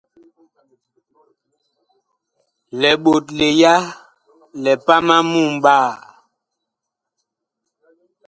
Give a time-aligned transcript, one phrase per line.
[2.81, 3.73] Liɓotle ya
[4.63, 5.89] lipam a mumɓaa.